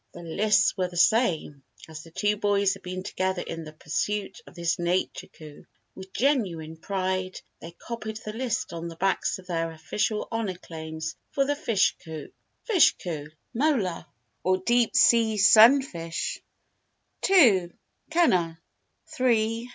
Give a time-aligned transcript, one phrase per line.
[0.15, 4.41] The lists were the same, as the two boys had been together in the pursuit
[4.47, 5.67] of this Nature coup.
[5.93, 11.15] With genuine pride they copied the list on the backs of their official Honour claims
[11.29, 12.31] for the fish coup.
[12.63, 13.27] Fish Coup.
[13.53, 13.53] 1.
[13.79, 14.07] Mola
[14.43, 16.41] or deep sea Sunfish
[17.21, 17.71] 2.
[18.09, 18.57] Cunner
[19.09, 19.69] 3.